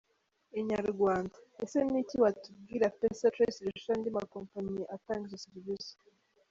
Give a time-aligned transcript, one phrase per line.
[0.59, 5.93] Inyarwanda: Ese n’iki watubwira PesaChoice irusha andi makompanyi atanga izo serivisi?.